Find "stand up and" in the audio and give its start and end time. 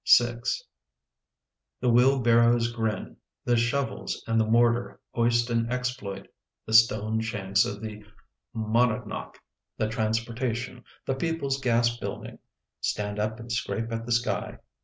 12.79-13.51